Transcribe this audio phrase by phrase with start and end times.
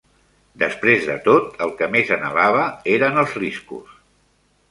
[0.61, 2.65] Després de tot, el que més anhelava
[2.97, 3.93] eren els riscos.